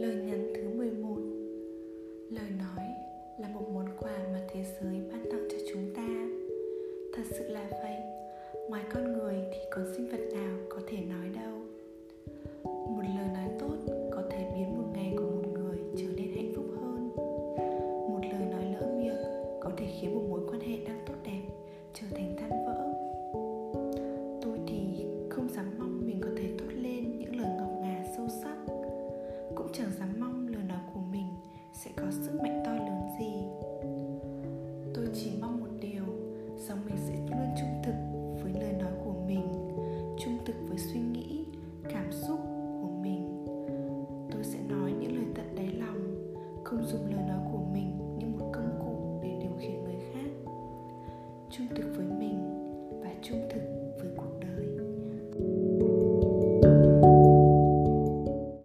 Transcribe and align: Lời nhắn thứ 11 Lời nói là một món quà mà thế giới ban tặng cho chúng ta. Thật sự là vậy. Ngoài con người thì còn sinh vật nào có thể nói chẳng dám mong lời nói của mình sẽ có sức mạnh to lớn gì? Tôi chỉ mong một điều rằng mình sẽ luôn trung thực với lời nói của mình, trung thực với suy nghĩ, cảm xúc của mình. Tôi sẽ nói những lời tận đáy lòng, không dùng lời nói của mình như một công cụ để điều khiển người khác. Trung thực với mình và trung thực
Lời 0.00 0.14
nhắn 0.14 0.52
thứ 0.54 0.68
11 0.68 1.16
Lời 2.30 2.50
nói 2.58 2.86
là 3.38 3.48
một 3.48 3.68
món 3.74 3.86
quà 3.98 4.18
mà 4.32 4.40
thế 4.52 4.64
giới 4.64 5.00
ban 5.12 5.24
tặng 5.30 5.48
cho 5.50 5.58
chúng 5.72 5.94
ta. 5.96 6.08
Thật 7.14 7.22
sự 7.30 7.48
là 7.48 7.68
vậy. 7.70 7.96
Ngoài 8.68 8.84
con 8.94 9.12
người 9.12 9.34
thì 9.52 9.58
còn 9.70 9.94
sinh 9.96 10.08
vật 10.10 10.20
nào 10.34 10.56
có 10.68 10.80
thể 10.86 10.96
nói 10.96 11.19
chẳng 29.80 29.92
dám 29.98 30.20
mong 30.20 30.48
lời 30.48 30.62
nói 30.68 30.78
của 30.94 31.00
mình 31.12 31.26
sẽ 31.72 31.90
có 31.96 32.04
sức 32.10 32.40
mạnh 32.42 32.62
to 32.64 32.72
lớn 32.72 33.00
gì? 33.18 33.32
Tôi 34.94 35.08
chỉ 35.14 35.30
mong 35.40 35.60
một 35.60 35.66
điều 35.80 36.04
rằng 36.56 36.78
mình 36.86 36.96
sẽ 37.08 37.14
luôn 37.14 37.54
trung 37.60 37.82
thực 37.84 37.94
với 38.42 38.52
lời 38.62 38.72
nói 38.72 38.92
của 39.04 39.14
mình, 39.26 39.48
trung 40.24 40.38
thực 40.44 40.54
với 40.68 40.78
suy 40.78 41.00
nghĩ, 41.00 41.44
cảm 41.90 42.12
xúc 42.12 42.38
của 42.82 42.90
mình. 43.02 43.46
Tôi 44.30 44.44
sẽ 44.44 44.58
nói 44.68 44.92
những 45.00 45.16
lời 45.16 45.26
tận 45.34 45.56
đáy 45.56 45.66
lòng, 45.66 46.34
không 46.64 46.84
dùng 46.84 47.14
lời 47.14 47.24
nói 47.28 47.40
của 47.52 47.64
mình 47.72 48.18
như 48.18 48.26
một 48.26 48.50
công 48.52 48.78
cụ 48.84 49.20
để 49.22 49.38
điều 49.42 49.52
khiển 49.58 49.84
người 49.84 50.00
khác. 50.12 50.52
Trung 51.50 51.66
thực 51.76 51.94
với 51.96 52.06
mình 52.06 52.38
và 53.02 53.10
trung 53.22 53.48
thực 53.50 53.59